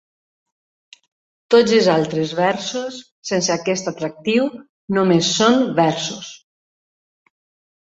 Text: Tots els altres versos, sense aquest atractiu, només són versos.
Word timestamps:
Tots 1.55 1.75
els 1.79 1.89
altres 1.95 2.31
versos, 2.39 2.97
sense 3.31 3.53
aquest 3.57 3.93
atractiu, 3.93 4.49
només 4.99 5.31
són 5.37 5.63
versos. 5.85 6.35